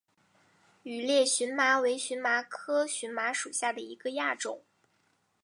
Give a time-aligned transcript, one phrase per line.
[0.81, 4.63] 羽裂荨麻为荨麻科荨麻属下的一个亚种。